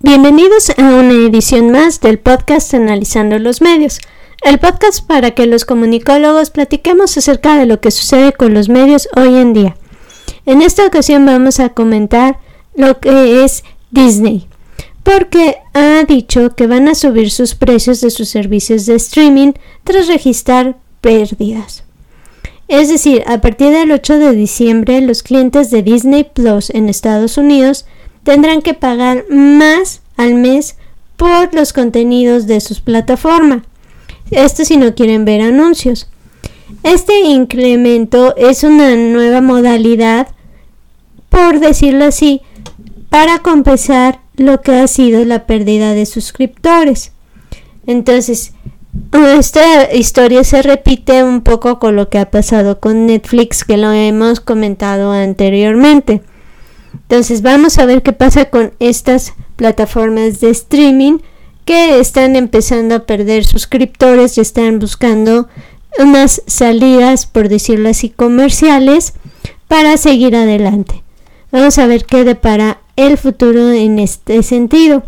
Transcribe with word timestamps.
Bienvenidos 0.00 0.70
a 0.78 0.94
una 0.94 1.12
edición 1.12 1.72
más 1.72 2.00
del 2.00 2.20
podcast 2.20 2.72
Analizando 2.72 3.36
los 3.40 3.60
Medios, 3.60 3.98
el 4.44 4.60
podcast 4.60 5.04
para 5.04 5.32
que 5.32 5.44
los 5.46 5.64
comunicólogos 5.64 6.50
platiquemos 6.50 7.16
acerca 7.18 7.58
de 7.58 7.66
lo 7.66 7.80
que 7.80 7.90
sucede 7.90 8.32
con 8.32 8.54
los 8.54 8.68
medios 8.68 9.08
hoy 9.16 9.34
en 9.34 9.54
día. 9.54 9.76
En 10.46 10.62
esta 10.62 10.86
ocasión 10.86 11.26
vamos 11.26 11.58
a 11.58 11.70
comentar 11.70 12.38
lo 12.76 13.00
que 13.00 13.42
es 13.42 13.64
Disney, 13.90 14.46
porque 15.02 15.56
ha 15.74 16.04
dicho 16.04 16.54
que 16.54 16.68
van 16.68 16.86
a 16.86 16.94
subir 16.94 17.32
sus 17.32 17.56
precios 17.56 18.00
de 18.00 18.10
sus 18.10 18.28
servicios 18.28 18.86
de 18.86 18.94
streaming 18.94 19.54
tras 19.82 20.06
registrar 20.06 20.76
pérdidas. 21.00 21.82
Es 22.68 22.88
decir, 22.88 23.24
a 23.26 23.40
partir 23.40 23.72
del 23.72 23.90
8 23.90 24.18
de 24.18 24.32
diciembre 24.32 25.00
los 25.00 25.24
clientes 25.24 25.72
de 25.72 25.82
Disney 25.82 26.22
Plus 26.22 26.70
en 26.70 26.88
Estados 26.88 27.36
Unidos 27.36 27.84
tendrán 28.28 28.60
que 28.60 28.74
pagar 28.74 29.24
más 29.30 30.02
al 30.18 30.34
mes 30.34 30.76
por 31.16 31.54
los 31.54 31.72
contenidos 31.72 32.46
de 32.46 32.60
sus 32.60 32.82
plataformas. 32.82 33.62
Esto 34.30 34.66
si 34.66 34.76
no 34.76 34.94
quieren 34.94 35.24
ver 35.24 35.40
anuncios. 35.40 36.10
Este 36.82 37.20
incremento 37.20 38.36
es 38.36 38.64
una 38.64 38.96
nueva 38.96 39.40
modalidad, 39.40 40.28
por 41.30 41.58
decirlo 41.58 42.04
así, 42.04 42.42
para 43.08 43.38
compensar 43.38 44.20
lo 44.36 44.60
que 44.60 44.72
ha 44.72 44.86
sido 44.88 45.24
la 45.24 45.46
pérdida 45.46 45.94
de 45.94 46.04
suscriptores. 46.04 47.12
Entonces, 47.86 48.52
esta 49.38 49.94
historia 49.94 50.44
se 50.44 50.60
repite 50.60 51.24
un 51.24 51.40
poco 51.40 51.78
con 51.78 51.96
lo 51.96 52.10
que 52.10 52.18
ha 52.18 52.30
pasado 52.30 52.78
con 52.78 53.06
Netflix, 53.06 53.64
que 53.64 53.78
lo 53.78 53.90
hemos 53.90 54.40
comentado 54.40 55.12
anteriormente. 55.12 56.20
Entonces 57.02 57.42
vamos 57.42 57.78
a 57.78 57.86
ver 57.86 58.02
qué 58.02 58.12
pasa 58.12 58.46
con 58.46 58.72
estas 58.80 59.34
plataformas 59.56 60.40
de 60.40 60.50
streaming 60.50 61.18
que 61.64 62.00
están 62.00 62.36
empezando 62.36 62.94
a 62.94 63.06
perder 63.06 63.44
suscriptores 63.44 64.38
y 64.38 64.40
están 64.40 64.78
buscando 64.78 65.48
unas 65.98 66.42
salidas, 66.46 67.26
por 67.26 67.48
decirlo 67.48 67.88
así, 67.88 68.10
comerciales 68.10 69.14
para 69.68 69.96
seguir 69.96 70.36
adelante. 70.36 71.02
Vamos 71.50 71.78
a 71.78 71.86
ver 71.86 72.04
qué 72.04 72.24
depara 72.24 72.80
el 72.96 73.18
futuro 73.18 73.70
en 73.70 73.98
este 73.98 74.42
sentido. 74.42 75.04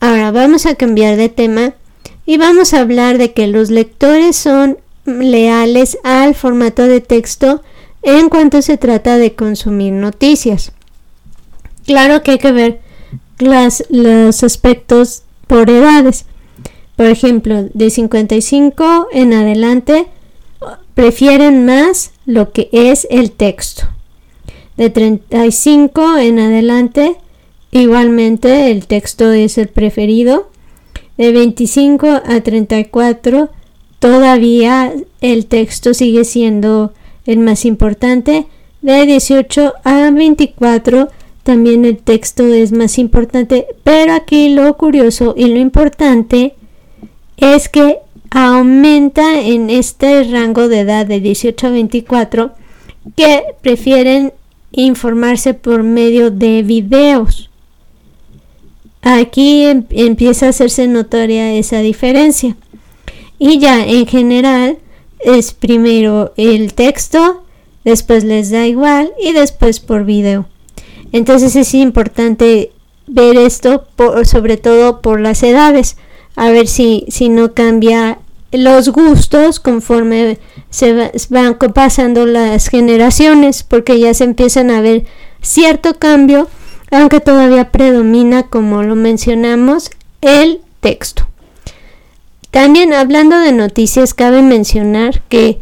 Ahora 0.00 0.30
vamos 0.30 0.66
a 0.66 0.74
cambiar 0.74 1.16
de 1.16 1.28
tema 1.28 1.74
y 2.24 2.38
vamos 2.38 2.72
a 2.72 2.80
hablar 2.80 3.18
de 3.18 3.32
que 3.32 3.46
los 3.46 3.70
lectores 3.70 4.36
son 4.36 4.78
leales 5.04 5.98
al 6.04 6.34
formato 6.34 6.86
de 6.86 7.00
texto 7.00 7.62
en 8.02 8.28
cuanto 8.28 8.62
se 8.62 8.76
trata 8.76 9.18
de 9.18 9.34
consumir 9.34 9.92
noticias. 9.92 10.72
Claro 11.90 12.22
que 12.22 12.30
hay 12.30 12.38
que 12.38 12.52
ver 12.52 12.80
los 13.40 14.44
aspectos 14.44 15.24
por 15.48 15.68
edades. 15.68 16.24
Por 16.94 17.06
ejemplo, 17.06 17.64
de 17.74 17.90
55 17.90 19.08
en 19.10 19.34
adelante 19.34 20.06
prefieren 20.94 21.66
más 21.66 22.12
lo 22.26 22.52
que 22.52 22.68
es 22.70 23.08
el 23.10 23.32
texto. 23.32 23.88
De 24.76 24.88
35 24.88 26.18
en 26.18 26.38
adelante 26.38 27.16
igualmente 27.72 28.70
el 28.70 28.86
texto 28.86 29.32
es 29.32 29.58
el 29.58 29.66
preferido. 29.66 30.48
De 31.18 31.32
25 31.32 32.06
a 32.24 32.40
34 32.40 33.50
todavía 33.98 34.92
el 35.20 35.46
texto 35.46 35.92
sigue 35.92 36.24
siendo 36.24 36.92
el 37.26 37.40
más 37.40 37.64
importante. 37.64 38.46
De 38.80 39.06
18 39.06 39.74
a 39.82 40.10
24 40.12 41.08
también 41.42 41.84
el 41.84 41.98
texto 41.98 42.46
es 42.46 42.72
más 42.72 42.98
importante, 42.98 43.66
pero 43.82 44.14
aquí 44.14 44.50
lo 44.50 44.76
curioso 44.76 45.34
y 45.36 45.46
lo 45.46 45.58
importante 45.58 46.54
es 47.36 47.68
que 47.68 47.98
aumenta 48.30 49.40
en 49.40 49.70
este 49.70 50.24
rango 50.24 50.68
de 50.68 50.80
edad 50.80 51.06
de 51.06 51.20
18 51.20 51.66
a 51.66 51.70
24 51.70 52.52
que 53.16 53.42
prefieren 53.60 54.32
informarse 54.72 55.54
por 55.54 55.82
medio 55.82 56.30
de 56.30 56.62
videos. 56.62 57.50
Aquí 59.02 59.64
em, 59.64 59.84
empieza 59.90 60.46
a 60.46 60.50
hacerse 60.50 60.86
notoria 60.86 61.54
esa 61.54 61.80
diferencia. 61.80 62.56
Y 63.38 63.58
ya 63.58 63.84
en 63.86 64.06
general 64.06 64.78
es 65.20 65.52
primero 65.52 66.32
el 66.36 66.74
texto, 66.74 67.42
después 67.84 68.24
les 68.24 68.50
da 68.50 68.66
igual 68.66 69.12
y 69.20 69.32
después 69.32 69.80
por 69.80 70.04
video. 70.04 70.46
Entonces 71.12 71.56
es 71.56 71.74
importante 71.74 72.72
ver 73.06 73.36
esto 73.36 73.86
sobre 74.24 74.56
todo 74.56 75.00
por 75.00 75.20
las 75.20 75.42
edades, 75.42 75.96
a 76.36 76.50
ver 76.50 76.68
si, 76.68 77.04
si 77.08 77.28
no 77.28 77.54
cambia 77.54 78.18
los 78.52 78.88
gustos 78.90 79.60
conforme 79.60 80.38
se 80.70 81.12
van 81.28 81.56
pasando 81.74 82.26
las 82.26 82.68
generaciones, 82.68 83.62
porque 83.62 83.98
ya 83.98 84.14
se 84.14 84.24
empiezan 84.24 84.70
a 84.70 84.80
ver 84.80 85.04
cierto 85.40 85.94
cambio, 85.94 86.48
aunque 86.90 87.20
todavía 87.20 87.70
predomina, 87.70 88.44
como 88.44 88.82
lo 88.82 88.96
mencionamos, 88.96 89.90
el 90.20 90.60
texto. 90.80 91.26
También 92.50 92.92
hablando 92.92 93.38
de 93.38 93.52
noticias, 93.52 94.14
cabe 94.14 94.42
mencionar 94.42 95.22
que 95.28 95.60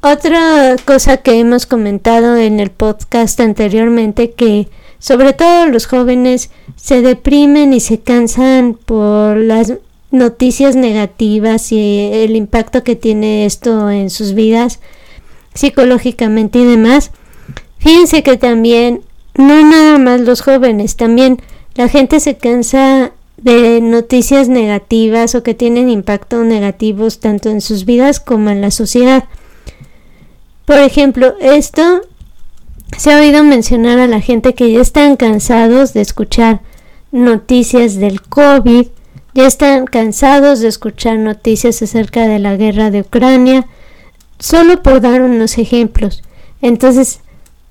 otra 0.00 0.76
cosa 0.84 1.18
que 1.18 1.38
hemos 1.38 1.66
comentado 1.66 2.36
en 2.36 2.60
el 2.60 2.70
podcast 2.70 3.40
anteriormente 3.40 4.32
que 4.32 4.68
sobre 4.98 5.32
todo 5.32 5.66
los 5.66 5.86
jóvenes 5.86 6.50
se 6.76 7.02
deprimen 7.02 7.72
y 7.72 7.80
se 7.80 8.00
cansan 8.00 8.74
por 8.74 9.36
las 9.36 9.74
noticias 10.10 10.76
negativas 10.76 11.72
y 11.72 12.10
el 12.12 12.36
impacto 12.36 12.82
que 12.82 12.96
tiene 12.96 13.46
esto 13.46 13.90
en 13.90 14.10
sus 14.10 14.34
vidas 14.34 14.80
psicológicamente 15.54 16.60
y 16.60 16.64
demás. 16.64 17.10
Fíjense 17.78 18.22
que 18.22 18.36
también 18.36 19.02
no 19.34 19.62
nada 19.62 19.98
más 19.98 20.20
los 20.20 20.40
jóvenes, 20.40 20.96
también 20.96 21.40
la 21.74 21.88
gente 21.88 22.20
se 22.20 22.36
cansa 22.36 23.12
de 23.36 23.80
noticias 23.80 24.48
negativas 24.48 25.34
o 25.34 25.42
que 25.44 25.54
tienen 25.54 25.88
impacto 25.88 26.42
negativos 26.42 27.20
tanto 27.20 27.50
en 27.50 27.60
sus 27.60 27.84
vidas 27.84 28.18
como 28.18 28.50
en 28.50 28.60
la 28.60 28.72
sociedad. 28.72 29.24
Por 30.68 30.80
ejemplo, 30.80 31.34
esto 31.40 32.02
se 32.98 33.10
ha 33.10 33.20
oído 33.20 33.42
mencionar 33.42 33.98
a 34.00 34.06
la 34.06 34.20
gente 34.20 34.54
que 34.54 34.70
ya 34.70 34.82
están 34.82 35.16
cansados 35.16 35.94
de 35.94 36.02
escuchar 36.02 36.60
noticias 37.10 37.96
del 37.96 38.20
COVID, 38.20 38.86
ya 39.32 39.46
están 39.46 39.86
cansados 39.86 40.60
de 40.60 40.68
escuchar 40.68 41.16
noticias 41.16 41.80
acerca 41.80 42.28
de 42.28 42.38
la 42.38 42.54
guerra 42.56 42.90
de 42.90 43.00
Ucrania, 43.00 43.66
solo 44.38 44.82
por 44.82 45.00
dar 45.00 45.22
unos 45.22 45.56
ejemplos. 45.56 46.22
Entonces, 46.60 47.20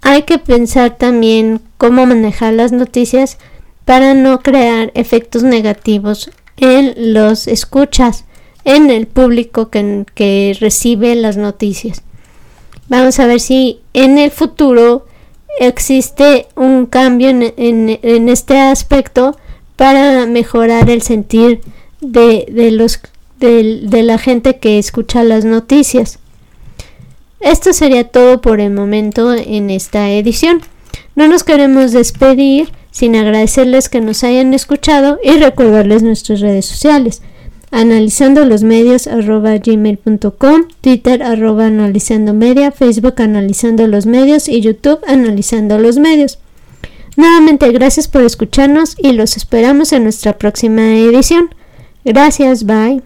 hay 0.00 0.22
que 0.24 0.38
pensar 0.38 0.96
también 0.98 1.60
cómo 1.78 2.06
manejar 2.06 2.54
las 2.54 2.72
noticias 2.72 3.38
para 3.84 4.14
no 4.14 4.40
crear 4.40 4.90
efectos 4.96 5.44
negativos 5.44 6.32
en 6.56 7.14
los 7.14 7.46
escuchas, 7.46 8.24
en 8.64 8.90
el 8.90 9.06
público 9.06 9.70
que, 9.70 10.06
que 10.12 10.56
recibe 10.58 11.14
las 11.14 11.36
noticias. 11.36 12.02
Vamos 12.90 13.20
a 13.20 13.26
ver 13.26 13.38
si 13.38 13.78
en 13.94 14.18
el 14.18 14.32
futuro 14.32 15.06
existe 15.60 16.48
un 16.56 16.86
cambio 16.86 17.28
en, 17.30 18.28
este 18.28 18.58
aspecto 18.58 19.38
para 19.76 20.26
mejorar 20.26 20.90
el 20.90 21.00
sentir 21.00 21.60
de, 22.00 22.46
de 23.38 24.02
la 24.02 24.18
gente 24.18 24.58
que 24.58 24.80
escucha 24.80 25.22
las 25.22 25.44
noticias. 25.44 26.18
Esto 27.38 27.72
sería 27.72 28.08
todo 28.08 28.40
por 28.40 28.58
el 28.58 28.72
momento 28.72 29.34
en 29.34 29.70
esta 29.70 30.10
edición. 30.10 30.60
No 31.14 31.28
nos 31.28 31.44
queremos 31.44 31.92
despedir 31.92 32.72
sin 32.90 33.14
agradecerles 33.14 33.88
que 33.88 34.00
nos 34.00 34.24
hayan 34.24 34.52
escuchado 34.52 35.20
y 35.22 35.30
recordarles 35.38 36.02
nuestras 36.02 36.40
redes 36.40 36.66
sociales 36.66 37.22
analizando 37.70 38.44
los 38.44 38.62
medios 38.62 39.06
arroba 39.06 39.56
gmail.com, 39.58 40.62
Twitter 40.80 41.22
arroba 41.22 41.66
analizando 41.66 42.34
media, 42.34 42.72
Facebook 42.72 43.20
analizando 43.22 43.86
los 43.86 44.06
medios 44.06 44.48
y 44.48 44.60
YouTube 44.60 45.00
analizando 45.06 45.78
los 45.78 45.98
medios. 45.98 46.38
Nuevamente 47.16 47.70
gracias 47.72 48.08
por 48.08 48.22
escucharnos 48.22 48.96
y 48.98 49.12
los 49.12 49.36
esperamos 49.36 49.92
en 49.92 50.04
nuestra 50.04 50.38
próxima 50.38 50.96
edición. 50.96 51.54
Gracias, 52.04 52.64
bye. 52.64 53.02